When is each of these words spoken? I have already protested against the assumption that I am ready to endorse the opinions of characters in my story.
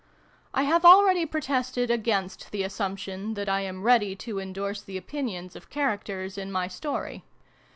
I 0.51 0.63
have 0.63 0.83
already 0.83 1.27
protested 1.27 1.91
against 1.91 2.49
the 2.49 2.63
assumption 2.63 3.35
that 3.35 3.47
I 3.47 3.61
am 3.61 3.83
ready 3.83 4.15
to 4.15 4.39
endorse 4.39 4.81
the 4.81 4.97
opinions 4.97 5.55
of 5.55 5.69
characters 5.69 6.39
in 6.39 6.51
my 6.51 6.67
story. 6.67 7.23